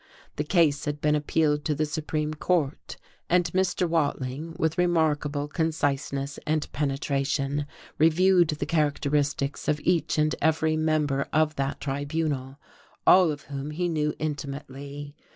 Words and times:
The 0.37 0.43
case 0.43 0.85
had 0.85 0.99
been 0.99 1.13
appealed 1.13 1.63
to 1.65 1.75
the 1.75 1.85
Supreme 1.85 2.33
Court, 2.33 2.97
and 3.29 3.45
Mr. 3.53 3.87
Wading, 3.87 4.55
with 4.57 4.79
remarkable 4.79 5.47
conciseness 5.47 6.39
and 6.47 6.71
penetration, 6.71 7.67
reviewed 7.99 8.47
the 8.47 8.65
characteristics 8.65 9.67
of 9.67 9.79
each 9.83 10.17
and 10.17 10.33
every 10.41 10.75
member 10.75 11.27
of 11.31 11.55
that 11.57 11.79
tribunal, 11.79 12.57
all 13.05 13.29
of 13.31 13.41
whom 13.43 13.69
he 13.69 13.87
knew 13.87 14.15
intimately. 14.17 15.15